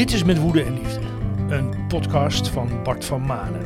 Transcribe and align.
Dit 0.00 0.12
is 0.12 0.24
Met 0.24 0.38
Woede 0.38 0.62
en 0.62 0.74
Liefde, 0.74 1.00
een 1.48 1.86
podcast 1.88 2.48
van 2.48 2.82
Bart 2.82 3.04
van 3.04 3.20
Manen. 3.26 3.62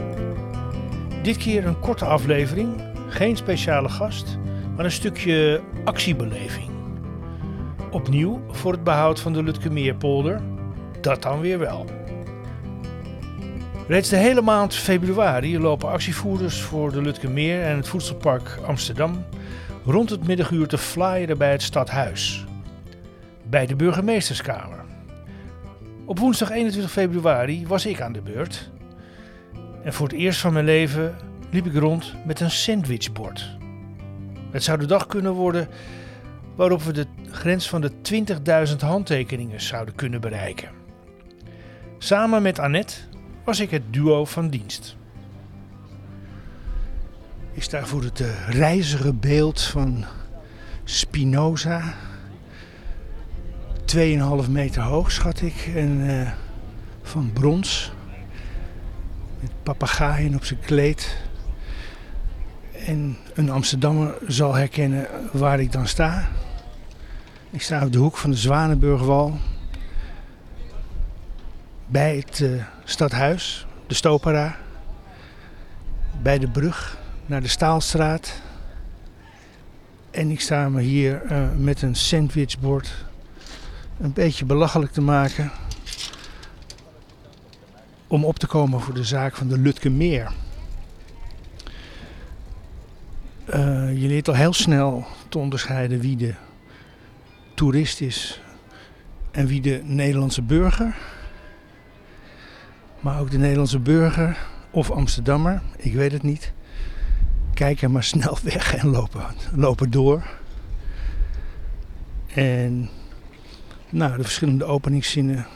Dit 1.22 1.36
keer 1.36 1.66
een 1.66 1.80
korte 1.80 2.04
aflevering, 2.04 2.82
geen 3.08 3.36
speciale 3.36 3.88
gast, 3.88 4.38
maar 4.76 4.84
een 4.84 4.90
stukje 4.90 5.60
actiebeleving. 5.84 6.70
Opnieuw 7.90 8.40
voor 8.50 8.72
het 8.72 8.84
behoud 8.84 9.20
van 9.20 9.32
de 9.32 9.42
Lutkemeerpolder, 9.42 10.40
dat 11.00 11.22
dan 11.22 11.40
weer 11.40 11.58
wel. 11.58 11.86
Reeds 13.88 14.08
de 14.08 14.16
hele 14.16 14.42
maand 14.42 14.74
februari 14.74 15.58
lopen 15.58 15.88
actievoerders 15.88 16.60
voor 16.60 16.92
de 16.92 17.02
Lutkemeer 17.02 17.62
en 17.62 17.76
het 17.76 17.88
Voedselpark 17.88 18.58
Amsterdam 18.66 19.24
rond 19.84 20.10
het 20.10 20.26
middaguur 20.26 20.66
te 20.66 20.78
flyeren 20.78 21.38
bij 21.38 21.50
het 21.50 21.62
stadhuis. 21.62 22.44
Bij 23.42 23.66
de 23.66 23.76
burgemeesterskamer. 23.76 24.83
Op 26.06 26.18
woensdag 26.18 26.50
21 26.50 26.92
februari 26.92 27.66
was 27.66 27.86
ik 27.86 28.00
aan 28.00 28.12
de 28.12 28.20
beurt. 28.20 28.70
En 29.82 29.92
voor 29.92 30.08
het 30.08 30.16
eerst 30.16 30.40
van 30.40 30.52
mijn 30.52 30.64
leven 30.64 31.14
liep 31.50 31.66
ik 31.66 31.74
rond 31.74 32.14
met 32.26 32.40
een 32.40 32.50
sandwichbord. 32.50 33.56
Het 34.50 34.62
zou 34.62 34.78
de 34.78 34.86
dag 34.86 35.06
kunnen 35.06 35.32
worden 35.32 35.68
waarop 36.54 36.82
we 36.82 36.92
de 36.92 37.06
grens 37.30 37.68
van 37.68 37.80
de 37.80 37.90
20.000 38.70 38.76
handtekeningen 38.78 39.60
zouden 39.60 39.94
kunnen 39.94 40.20
bereiken. 40.20 40.68
Samen 41.98 42.42
met 42.42 42.58
Annette 42.58 42.94
was 43.44 43.60
ik 43.60 43.70
het 43.70 43.82
duo 43.90 44.24
van 44.24 44.48
dienst. 44.48 44.96
Ik 47.52 47.62
sta 47.62 47.86
voor 47.86 48.02
het 48.02 48.20
eh, 48.20 48.48
rijzige 48.48 49.12
beeld 49.12 49.62
van 49.62 50.04
Spinoza. 50.84 51.94
2,5 53.86 54.50
meter 54.50 54.82
hoog, 54.82 55.12
schat 55.12 55.40
ik. 55.40 55.72
En 55.74 56.20
eh, 56.20 56.30
van 57.02 57.30
brons. 57.32 57.92
Met 59.40 59.50
papegaaien 59.62 60.34
op 60.34 60.44
zijn 60.44 60.60
kleed. 60.60 61.16
En 62.86 63.16
een 63.34 63.50
Amsterdammer 63.50 64.14
zal 64.26 64.54
herkennen 64.54 65.06
waar 65.32 65.60
ik 65.60 65.72
dan 65.72 65.86
sta. 65.86 66.28
Ik 67.50 67.62
sta 67.62 67.84
op 67.84 67.92
de 67.92 67.98
hoek 67.98 68.16
van 68.16 68.30
de 68.30 68.36
Zwanenburgwal. 68.36 69.38
Bij 71.86 72.16
het 72.16 72.40
eh, 72.40 72.64
stadhuis, 72.84 73.66
de 73.86 73.94
Stopera. 73.94 74.56
Bij 76.22 76.38
de 76.38 76.48
brug 76.48 76.98
naar 77.26 77.40
de 77.40 77.48
Staalstraat. 77.48 78.42
En 80.10 80.30
ik 80.30 80.40
sta 80.40 80.68
me 80.68 80.80
hier 80.80 81.22
eh, 81.22 81.48
met 81.56 81.82
een 81.82 81.94
sandwichbord 81.94 83.04
een 84.00 84.12
beetje 84.12 84.44
belachelijk 84.44 84.92
te 84.92 85.00
maken. 85.00 85.50
Om 88.06 88.24
op 88.24 88.38
te 88.38 88.46
komen 88.46 88.80
voor 88.80 88.94
de 88.94 89.04
zaak 89.04 89.36
van 89.36 89.48
de 89.48 89.58
Lutke 89.58 89.90
Meer. 89.90 90.30
Eh, 93.44 94.00
je 94.00 94.08
leert 94.08 94.28
al 94.28 94.34
heel 94.34 94.52
snel 94.52 95.06
te 95.28 95.38
onderscheiden 95.38 96.00
wie 96.00 96.16
de 96.16 96.34
toerist 97.54 98.00
is 98.00 98.40
en 99.30 99.46
wie 99.46 99.60
de 99.60 99.80
Nederlandse 99.84 100.42
burger. 100.42 100.96
Maar 103.00 103.20
ook 103.20 103.30
de 103.30 103.38
Nederlandse 103.38 103.78
burger 103.78 104.38
of 104.70 104.90
Amsterdammer, 104.90 105.62
ik 105.76 105.94
weet 105.94 106.12
het 106.12 106.22
niet, 106.22 106.52
kijken 107.54 107.90
maar 107.90 108.04
snel 108.04 108.38
weg 108.52 108.74
en 108.74 108.86
lopen, 108.86 109.24
lopen 109.54 109.90
door. 109.90 110.22
En 112.34 112.90
nou, 113.94 114.16
de 114.16 114.22
verschillende 114.22 114.64
openingszinnen 114.64 115.46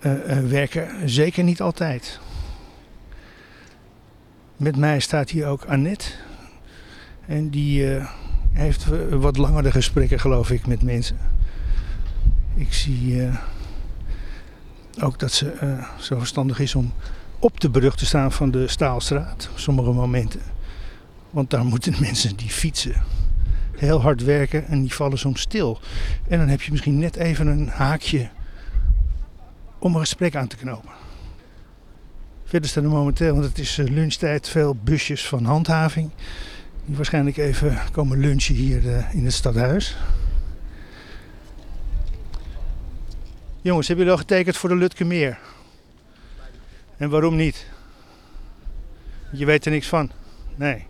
uh, 0.00 0.12
uh, 0.12 0.48
werken 0.48 1.10
zeker 1.10 1.44
niet 1.44 1.60
altijd. 1.60 2.20
Met 4.56 4.76
mij 4.76 5.00
staat 5.00 5.30
hier 5.30 5.46
ook 5.46 5.64
Annette. 5.64 6.06
En 7.26 7.50
die 7.50 7.94
uh, 7.94 8.10
heeft 8.52 8.84
wat 9.10 9.36
langere 9.36 9.70
gesprekken, 9.70 10.20
geloof 10.20 10.50
ik, 10.50 10.66
met 10.66 10.82
mensen. 10.82 11.18
Ik 12.54 12.72
zie 12.72 13.28
ook 15.00 15.18
dat 15.18 15.32
ze 15.32 15.78
zo 15.98 16.18
verstandig 16.18 16.58
is 16.58 16.74
om 16.74 16.92
op 17.38 17.60
de 17.60 17.70
brug 17.70 17.96
te 17.96 18.06
staan 18.06 18.32
van 18.32 18.50
de 18.50 18.68
Staalstraat. 18.68 19.48
Op 19.52 19.58
sommige 19.58 19.90
momenten. 19.90 20.40
Want 21.30 21.50
daar 21.50 21.64
moeten 21.64 21.94
mensen 22.06 22.36
die 22.36 22.50
fietsen 22.50 23.02
heel 23.80 24.00
hard 24.00 24.24
werken 24.24 24.66
en 24.66 24.80
die 24.80 24.94
vallen 24.94 25.18
soms 25.18 25.40
stil. 25.40 25.80
En 26.28 26.38
dan 26.38 26.48
heb 26.48 26.62
je 26.62 26.70
misschien 26.70 26.98
net 26.98 27.16
even 27.16 27.46
een 27.46 27.68
haakje 27.68 28.28
om 29.78 29.94
een 29.94 30.00
gesprek 30.00 30.36
aan 30.36 30.46
te 30.46 30.56
knopen. 30.56 30.90
Verder 32.44 32.68
staan 32.70 32.84
er 32.84 32.90
momenteel, 32.90 33.32
want 33.32 33.44
het 33.44 33.58
is 33.58 33.78
eh, 33.78 33.86
lunchtijd, 33.86 34.48
veel 34.48 34.76
busjes 34.84 35.26
van 35.26 35.44
handhaving. 35.44 36.10
Die 36.84 36.96
waarschijnlijk 36.96 37.36
even 37.36 37.78
komen 37.92 38.18
lunchen 38.18 38.54
hier 38.54 38.84
uh, 38.84 39.14
in 39.14 39.24
het 39.24 39.32
stadhuis. 39.32 39.96
Jongens, 43.60 43.86
hebben 43.88 44.06
jullie 44.06 44.20
al 44.20 44.26
getekend 44.26 44.56
voor 44.56 44.68
de 44.68 44.76
Lutke 44.76 45.04
Meer? 45.04 45.38
En 46.96 47.10
waarom 47.10 47.36
niet? 47.36 47.66
Je 49.32 49.44
weet 49.44 49.64
er 49.64 49.70
niks 49.70 49.88
van. 49.88 50.10
Nee. 50.56 50.86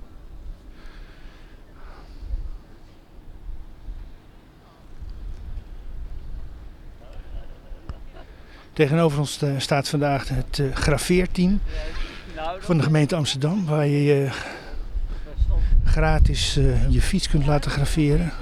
Tegenover 8.72 9.19
ons 9.19 9.42
eh, 9.42 9.50
staat 9.58 9.88
vandaag 9.88 10.28
het 10.28 10.58
uh, 10.58 10.75
graveerteam 10.75 11.60
van 12.58 12.76
de 12.76 12.82
gemeente 12.82 13.16
Amsterdam, 13.16 13.66
waar 13.66 13.86
je 13.86 14.28
gratis 15.84 16.56
uh, 16.56 16.91
je 16.91 17.00
fiets 17.00 17.28
kunt 17.28 17.47
laten 17.47 17.70
graveren, 17.70 18.32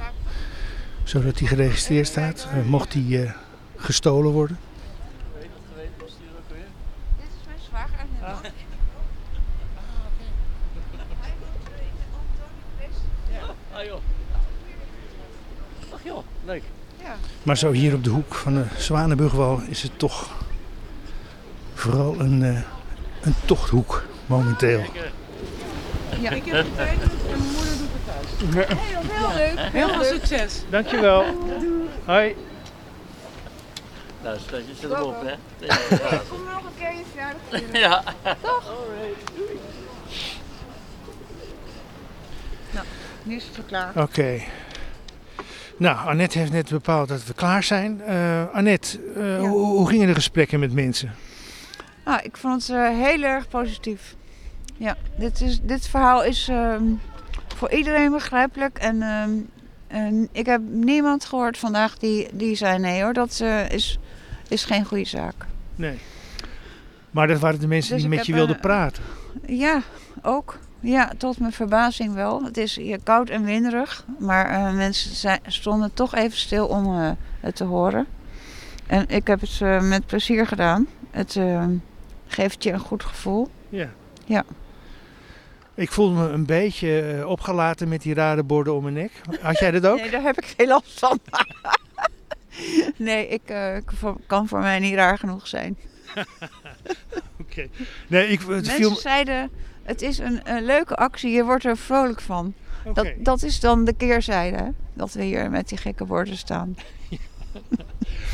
zodat 1.05 1.39
die 1.39 1.47
geregistreerd 1.47 2.06
staat, 2.06 2.49
mocht 2.66 2.93
die 2.93 3.31
gestolen 3.77 4.33
worden. 4.33 4.59
Ah 13.78 13.84
joh. 13.84 14.00
Ach 15.95 16.03
joh, 16.05 16.25
leuk. 16.45 16.62
Ja. 17.09 17.15
Maar 17.43 17.57
zo 17.57 17.73
hier 17.73 17.95
op 17.95 18.05
de 18.05 18.11
hoek 18.11 18.35
van 18.35 18.55
de 18.55 18.65
Zwanenburgwal 18.77 19.61
is 19.69 19.83
het 19.83 19.99
toch 19.99 20.31
vooral 21.75 22.21
een, 22.21 22.43
uh, 22.43 22.61
een 23.21 23.35
tochthoek 23.45 24.05
momenteel. 24.27 24.83
Ja, 26.21 26.31
ik 26.31 26.45
heb 26.45 26.67
getekend 26.67 27.13
en 27.13 27.39
mijn 27.39 27.41
moeder 27.41 27.77
doet 27.79 27.89
het 27.93 28.55
thuis. 28.55 28.67
Heel, 28.69 29.01
heel 29.03 29.35
leuk. 29.35 29.73
Heel 29.73 29.89
veel 29.89 30.05
succes. 30.05 30.63
Dankjewel. 30.71 31.25
Hoi. 32.05 32.37
Nou, 34.23 34.39
je 34.51 34.63
zit 34.81 34.91
erop, 34.91 35.17
hè? 35.25 35.35
Kom 36.29 36.45
nog 36.45 36.63
een 36.65 36.71
keer 36.79 36.97
je 36.97 37.05
verjaardag. 37.11 37.71
Ja. 37.81 38.03
Toch? 38.41 38.73
Nou, 42.71 42.87
nu 43.23 43.37
is 43.37 43.45
het 43.45 43.66
klaar. 43.66 43.93
Oké. 43.97 44.41
Nou, 45.78 46.09
Annette 46.09 46.39
heeft 46.39 46.53
net 46.53 46.69
bepaald 46.71 47.09
dat 47.09 47.27
we 47.27 47.34
klaar 47.34 47.63
zijn. 47.63 48.01
Uh, 48.09 48.42
Annette, 48.53 48.98
uh, 49.16 49.41
Ja. 49.41 49.48
hoe, 49.48 49.66
hoe 49.66 49.89
gingen 49.89 50.07
de 50.07 50.15
gesprekken 50.15 50.60
met 50.60 50.72
mensen? 50.72 51.15
Ah, 52.04 52.19
ik 52.22 52.36
vond 52.36 52.66
het 52.66 52.77
eh, 52.77 52.89
heel 52.89 53.22
erg 53.22 53.48
positief. 53.48 54.16
Ja, 54.77 54.97
dit, 55.19 55.41
is, 55.41 55.60
dit 55.63 55.89
verhaal 55.89 56.25
is 56.25 56.48
ehm, 56.48 56.83
voor 57.57 57.71
iedereen 57.71 58.10
begrijpelijk. 58.10 58.78
En, 58.78 59.03
ehm, 59.03 59.30
en 59.86 60.28
ik 60.33 60.47
heb 60.47 60.60
niemand 60.71 61.25
gehoord 61.25 61.59
vandaag 61.59 61.98
die, 61.98 62.28
die 62.33 62.54
zei 62.54 62.78
nee 62.78 63.03
hoor, 63.03 63.13
dat 63.13 63.41
eh, 63.41 63.71
is, 63.71 63.98
is 64.48 64.65
geen 64.65 64.84
goede 64.84 65.04
zaak. 65.04 65.34
Nee. 65.75 65.98
Maar 67.10 67.27
dat 67.27 67.41
waren 67.41 67.60
de 67.60 67.66
mensen 67.66 67.92
Dus 67.92 68.01
die 68.03 68.10
met 68.16 68.27
je 68.27 68.33
wilden 68.33 68.54
eh, 68.57 68.60
praten. 68.60 69.03
Ja, 69.47 69.83
ook. 70.22 70.59
Ja, 70.80 71.13
tot 71.16 71.39
mijn 71.39 71.53
verbazing 71.53 72.15
wel. 72.15 72.45
Het 72.45 72.57
is 72.57 72.77
hier 72.77 72.98
koud 73.03 73.28
en 73.28 73.45
winderig, 73.45 74.04
maar 74.19 74.51
eh, 74.51 74.75
mensen 74.75 75.15
zijn, 75.15 75.41
stonden 75.47 75.95
toch 75.95 76.15
even 76.15 76.39
stil 76.39 76.66
om 76.66 76.98
eh, 76.98 77.10
het 77.41 77.57
te 77.57 77.65
horen. 77.65 78.07
En 78.86 79.09
ik 79.09 79.27
heb 79.27 79.41
het 79.41 79.59
eh, 79.60 79.80
met 79.80 80.07
plezier 80.07 80.47
gedaan. 80.47 80.86
Het 81.10 81.41
geeft 82.27 82.63
je 82.63 82.72
een 82.72 82.78
goed 82.78 83.04
gevoel. 83.04 83.48
Ja. 83.69 83.89
Ja. 84.25 84.45
Ik 85.75 85.91
voelde 85.91 86.15
me 86.15 86.28
een 86.28 86.47
beetje 86.47 87.25
opgelaten 87.27 87.89
met 87.89 88.03
die 88.03 88.15
rare 88.15 88.42
borden 88.42 88.75
om 88.75 88.83
mijn 88.83 88.95
nek. 88.95 89.13
Had 89.41 89.59
jij 89.59 89.71
dat 89.71 89.86
ook? 89.86 90.01
Nee, 90.01 90.10
daar 90.10 90.22
heb 90.22 90.39
ik 90.39 90.54
geen 90.57 90.69
last 90.69 90.98
van. 90.98 91.19
nee, 92.97 93.28
ik 93.28 93.42
kan 94.27 94.48
voor 94.48 94.59
mij 94.59 94.78
niet 94.78 94.95
raar 94.95 95.19
genoeg 95.19 95.47
zijn. 95.47 95.77
Oké. 97.41 97.69
Nee, 98.07 98.28
ik, 98.28 98.39
het 98.39 98.48
Mensen 98.48 98.75
viel 98.75 98.95
zeiden, 98.95 99.51
het 99.89 100.03
is 100.03 100.19
een, 100.19 100.41
een 100.45 100.65
leuke 100.65 100.97
actie, 100.97 101.31
je 101.31 101.45
wordt 101.45 101.65
er 101.65 101.77
vrolijk 101.77 102.21
van. 102.21 102.55
Dat, 102.95 103.09
dat 103.19 103.43
is 103.43 103.61
dan 103.61 103.85
de 103.85 103.93
keerzijde, 103.93 104.57
hè? 104.57 104.69
dat 104.95 105.13
we 105.13 105.23
hier 105.25 105.51
met 105.51 105.69
die 105.69 105.79
gekke 105.79 106.07
woorden 106.07 106.37
staan. 106.37 106.77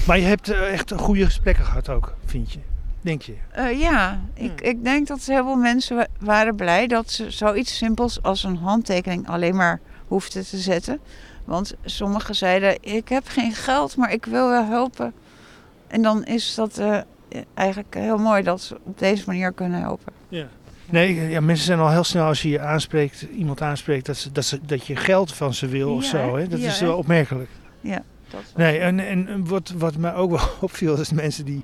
Maar 0.06 0.18
je 0.18 0.24
hebt 0.24 0.48
eh, 0.48 0.72
echt 0.72 0.92
goede 0.92 1.24
gesprekken 1.24 1.64
gehad 1.64 1.88
ook, 1.88 2.14
vind 2.24 2.52
je? 2.52 2.58
Denk 3.00 3.22
je? 3.22 3.34
Eh, 3.50 3.80
ja, 3.80 4.20
ik, 4.34 4.60
ik 4.60 4.84
denk 4.84 5.06
dat 5.06 5.24
heel 5.24 5.44
veel 5.44 5.56
mensen 5.56 5.96
wa- 5.96 6.06
waren 6.18 6.56
blij 6.56 6.86
dat 6.86 7.10
ze 7.10 7.30
zoiets 7.30 7.76
simpels 7.76 8.22
als 8.22 8.44
een 8.44 8.56
handtekening 8.56 9.28
alleen 9.28 9.56
maar 9.56 9.80
hoefden 10.08 10.46
te 10.46 10.56
zetten. 10.58 11.00
Want 11.44 11.74
sommigen 11.84 12.34
zeiden, 12.34 12.76
ik 12.80 13.08
heb 13.08 13.28
geen 13.28 13.52
geld, 13.52 13.96
maar 13.96 14.12
ik 14.12 14.24
wil 14.24 14.48
wel 14.48 14.64
helpen. 14.64 15.12
En 15.86 16.02
dan 16.02 16.24
is 16.24 16.54
dat 16.54 16.78
eh, 16.78 16.98
eigenlijk 17.54 17.94
heel 17.94 18.18
mooi 18.18 18.42
dat 18.42 18.60
ze 18.60 18.78
op 18.82 18.98
deze 18.98 19.22
manier 19.26 19.52
kunnen 19.52 19.80
helpen. 19.80 20.12
Ja. 20.28 20.46
Nee, 20.90 21.28
ja, 21.28 21.40
mensen 21.40 21.66
zijn 21.66 21.78
al 21.78 21.90
heel 21.90 22.04
snel 22.04 22.24
als 22.26 22.42
je 22.42 22.48
je 22.48 22.60
aanspreekt, 22.60 23.26
iemand 23.36 23.60
aanspreekt, 23.62 24.06
dat, 24.06 24.16
ze, 24.16 24.32
dat, 24.32 24.44
ze, 24.44 24.58
dat 24.66 24.86
je 24.86 24.96
geld 24.96 25.34
van 25.34 25.54
ze 25.54 25.66
wil 25.66 25.94
of 25.94 26.02
Ja, 26.02 26.08
zo. 26.08 26.36
hè? 26.36 26.48
Dat 26.48 26.60
Ja, 26.60 26.66
is 26.68 26.80
wel 26.80 26.96
opmerkelijk. 26.96 27.50
Dat 27.82 28.02
was- 28.30 28.52
Nee, 28.56 28.78
en, 28.78 29.00
en 29.00 29.46
wat, 29.48 29.72
wat 29.76 29.96
mij 29.96 30.14
ook 30.14 30.30
wel 30.30 30.48
opviel, 30.60 31.00
is 31.00 31.12
mensen 31.12 31.44
die, 31.44 31.62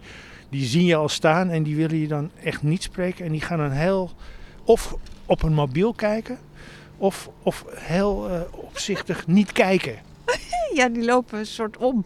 die 0.48 0.64
zien 0.66 0.84
je 0.84 0.94
al 0.96 1.08
staan 1.08 1.48
en 1.50 1.62
die 1.62 1.76
willen 1.76 1.96
je 1.96 2.08
dan 2.08 2.30
echt 2.44 2.62
niet 2.62 2.82
spreken. 2.82 3.24
En 3.24 3.32
die 3.32 3.40
gaan 3.40 3.58
dan 3.58 3.70
heel, 3.70 4.10
of 4.64 4.94
op 5.26 5.42
een 5.42 5.54
mobiel 5.54 5.92
kijken, 5.92 6.38
of, 6.96 7.30
of 7.42 7.64
heel 7.74 8.28
eh, 8.30 8.40
opzichtig 8.50 9.26
niet 9.26 9.52
kijken. 9.52 9.94
Ja, 10.74 10.88
die 10.88 11.04
lopen 11.04 11.38
een 11.38 11.46
soort 11.46 11.76
om. 11.76 12.04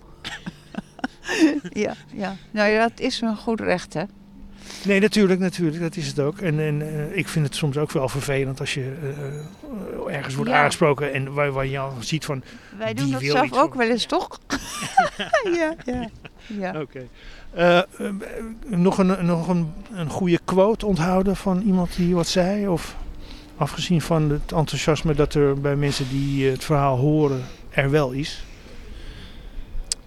ja, 1.72 1.94
ja, 2.12 2.36
nou 2.50 2.70
ja, 2.70 2.88
dat 2.88 3.00
is 3.00 3.20
een 3.20 3.36
goed 3.36 3.60
recht, 3.60 3.94
hè? 3.94 4.02
Nee, 4.84 5.00
natuurlijk, 5.00 5.40
natuurlijk, 5.40 5.82
dat 5.82 5.96
is 5.96 6.06
het 6.06 6.20
ook. 6.20 6.38
En, 6.38 6.60
en 6.60 6.82
eh, 6.82 7.16
ik 7.16 7.28
vind 7.28 7.46
het 7.46 7.54
soms 7.54 7.76
ook 7.76 7.90
wel 7.90 8.08
vervelend 8.08 8.60
als 8.60 8.74
je 8.74 8.92
eh, 9.02 9.08
eh, 10.08 10.16
ergens 10.16 10.34
wordt 10.34 10.50
Ja. 10.50 10.56
aangesproken 10.62 11.12
en 11.12 11.32
waar, 11.32 11.52
waar 11.52 11.66
je 11.66 11.78
al 11.78 11.92
ziet 12.00 12.24
van... 12.24 12.42
Wij 12.78 12.94
doen 12.94 13.10
dat 13.10 13.22
zelf 13.22 13.52
ook 13.52 13.68
van- 13.68 13.78
wel 13.78 13.88
eens, 13.90 14.06
toch? 14.06 14.40
ja, 15.58 15.74
ja, 15.84 16.08
ja. 16.46 16.80
Oké. 16.80 17.06
Nog 18.66 18.98
een, 18.98 19.26
nog 19.26 19.48
een, 19.48 19.72
een 19.94 20.10
goede 20.10 20.38
quote 20.44 20.86
onthouden 20.86 21.36
van 21.36 21.62
iemand 21.62 21.96
die 21.96 22.14
wat 22.14 22.26
zei? 22.26 22.68
Of 22.68 22.96
afgezien 23.56 24.00
van 24.00 24.30
het 24.30 24.52
enthousiasme 24.52 25.14
dat 25.14 25.34
er 25.34 25.60
bij 25.60 25.76
mensen 25.76 26.08
die 26.08 26.50
het 26.50 26.64
verhaal 26.64 26.96
horen 26.96 27.42
er 27.70 27.90
wel 27.90 28.10
is? 28.10 28.44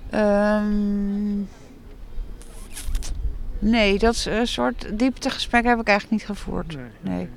Ehm, 0.09 1.41
nee, 3.59 3.99
dat 3.99 4.13
is 4.13 4.25
een 4.25 4.47
soort 4.47 4.99
dieptegesprek 4.99 5.63
heb 5.65 5.79
ik 5.79 5.87
eigenlijk 5.87 6.21
niet 6.21 6.37
gevoerd. 6.37 6.77
Nee. 7.01 7.29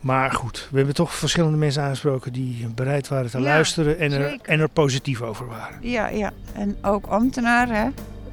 Maar 0.00 0.32
goed, 0.32 0.68
we 0.70 0.76
hebben 0.76 0.94
toch 0.94 1.14
verschillende 1.14 1.56
mensen 1.56 1.82
aangesproken 1.82 2.32
die 2.32 2.66
bereid 2.74 3.08
waren 3.08 3.30
te 3.30 3.38
Ja, 3.38 3.44
luisteren 3.44 3.98
en 3.98 4.12
er, 4.12 4.38
en 4.42 4.60
er 4.60 4.68
positief 4.68 5.22
over 5.22 5.46
waren. 5.46 5.78
Ja, 5.80 6.08
ja. 6.08 6.32
En 6.54 6.76
ook 6.82 7.06
ambtenaren, 7.06 7.76
hè? 7.76 7.88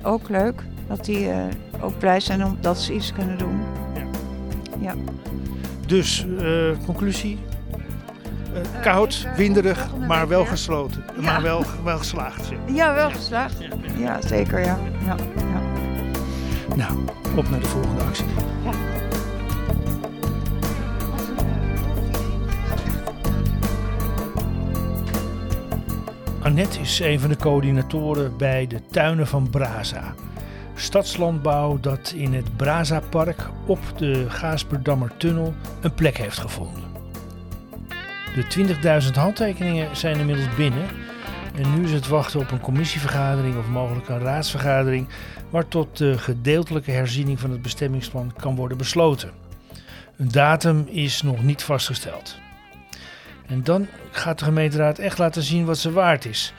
Ook 0.07 0.29
leuk. 0.29 0.63
Dat 0.87 1.05
die 1.05 1.29
eh, 1.29 1.43
ook 1.81 1.99
blij 1.99 2.19
zijn 2.19 2.45
omdat 2.45 2.81
ze 2.81 2.93
iets 2.93 3.13
kunnen 3.13 3.37
doen. 3.37 3.61
Dus, 5.87 6.25
eh, 6.39 6.85
conclusie? 6.85 7.37
Eh, 8.53 8.81
koud, 8.81 9.27
winderig, 9.35 9.87
maar 10.07 10.27
wel 10.27 10.45
gesloten. 10.45 11.03
Ja. 11.15 11.21
Maar 11.21 11.41
wel, 11.41 11.63
wel 11.83 11.97
geslaagd. 11.97 12.45
zeg. 12.45 12.57
Ja, 12.65 12.93
wel 12.93 13.09
geslaagd. 13.09 13.57
Ja, 13.97 14.21
zeker, 14.21 14.59
ja. 14.59 14.79
ja, 15.05 15.15
ja. 15.35 15.52
Nou, 16.75 16.97
op 17.35 17.49
naar 17.49 17.59
de 17.59 17.65
volgende 17.65 18.01
actie. 18.01 18.25
Annette 26.39 26.79
is 26.79 26.99
een 26.99 27.19
van 27.19 27.29
de 27.29 27.35
coördinatoren 27.35 28.37
bij 28.37 28.67
de 28.67 28.81
tuinen 28.91 29.27
van 29.27 29.49
Braza. 29.49 30.13
Stadslandbouw 30.75 31.79
dat 31.79 32.13
in 32.15 32.33
het 32.33 32.57
Braza-park 32.57 33.49
op 33.65 33.79
de 33.97 34.29
Gaasperdammer 34.29 35.17
tunnel 35.17 35.53
een 35.81 35.93
plek 35.93 36.17
heeft 36.17 36.39
gevonden. 36.39 36.83
De 38.35 39.03
20.000 39.03 39.13
handtekeningen 39.13 39.95
zijn 39.95 40.19
inmiddels 40.19 40.55
binnen 40.55 40.85
en 41.55 41.75
nu 41.75 41.83
is 41.83 41.91
het 41.91 42.07
wachten 42.07 42.39
op 42.39 42.51
een 42.51 42.59
commissievergadering 42.59 43.57
of 43.57 43.67
mogelijk 43.67 44.09
een 44.09 44.19
raadsvergadering 44.19 45.07
waar 45.50 45.67
tot 45.67 45.97
de 45.97 46.17
gedeeltelijke 46.17 46.91
herziening 46.91 47.39
van 47.39 47.51
het 47.51 47.61
bestemmingsplan 47.61 48.33
kan 48.38 48.55
worden 48.55 48.77
besloten. 48.77 49.31
Een 50.17 50.31
datum 50.31 50.88
is 50.89 51.21
nog 51.21 51.44
niet 51.44 51.63
vastgesteld. 51.63 52.38
En 53.45 53.63
dan 53.63 53.88
gaat 54.11 54.39
de 54.39 54.45
gemeenteraad 54.45 55.00
echt 55.00 55.17
laten 55.17 55.44
zien 55.44 55.65
wat 55.65 55.77
ze 55.77 55.91
waard 55.91 56.25
is. 56.25 56.53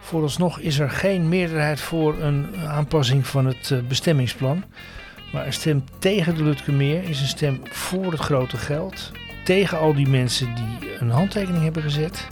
Vooralsnog 0.00 0.58
is 0.58 0.78
er 0.78 0.90
geen 0.90 1.28
meerderheid 1.28 1.80
voor 1.80 2.22
een 2.22 2.46
aanpassing 2.66 3.26
van 3.26 3.46
het 3.46 3.70
eh, 3.70 3.78
bestemmingsplan. 3.88 4.64
Maar 5.32 5.46
een 5.46 5.52
stem 5.52 5.84
tegen 5.98 6.34
de 6.34 6.42
Lutkemeer 6.42 7.02
is 7.02 7.20
een 7.20 7.26
stem 7.26 7.60
voor 7.70 8.10
het 8.10 8.20
grote 8.20 8.56
geld. 8.56 9.12
Tegen 9.44 9.78
al 9.78 9.94
die 9.94 10.08
mensen 10.08 10.54
die 10.54 10.98
een 10.98 11.10
handtekening 11.10 11.62
hebben 11.62 11.82
gezet. 11.82 12.28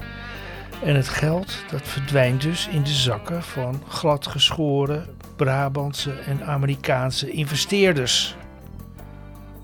En 0.85 0.97
het 0.97 1.09
geld 1.09 1.65
dat 1.71 1.83
verdwijnt 1.83 2.43
dus 2.43 2.69
in 2.69 2.83
de 2.83 2.93
zakken 2.93 3.43
van 3.43 3.83
gladgeschoren 3.89 5.07
Brabantse 5.37 6.13
en 6.13 6.45
Amerikaanse 6.45 7.31
investeerders. 7.31 8.37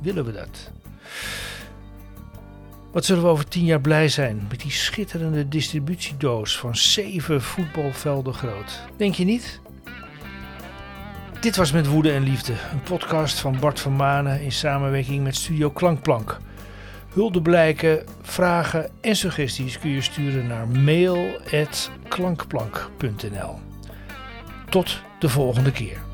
Willen 0.03 0.25
we 0.25 0.32
dat? 0.32 0.70
Wat 2.93 3.05
zullen 3.05 3.23
we 3.23 3.29
over 3.29 3.49
tien 3.49 3.65
jaar 3.65 3.81
blij 3.81 4.09
zijn 4.09 4.47
met 4.49 4.61
die 4.61 4.70
schitterende 4.70 5.49
distributiedoos 5.49 6.59
van 6.59 6.76
zeven 6.76 7.43
voetbalvelden 7.43 8.35
groot? 8.35 8.81
Denk 8.97 9.14
je 9.14 9.25
niet? 9.25 9.61
Dit 11.41 11.56
was 11.56 11.73
Met 11.73 11.87
Woede 11.87 12.12
en 12.12 12.23
Liefde, 12.23 12.53
een 12.73 12.82
podcast 12.82 13.38
van 13.38 13.59
Bart 13.61 13.81
van 13.81 13.93
Manen 13.97 14.41
in 14.41 14.53
samenwerking 14.53 15.23
met 15.23 15.37
Studio 15.37 15.71
Klankplank. 15.71 16.38
Huldeblijken, 17.13 18.05
vragen 18.23 18.91
en 19.01 19.17
suggesties 19.17 19.79
kun 19.79 19.91
je 19.91 20.01
sturen 20.01 20.47
naar 20.47 20.69
mail.klankplank.nl. 20.69 23.59
Tot 24.71 25.03
de 25.19 25.29
volgende 25.29 25.73
keer. 25.73 26.08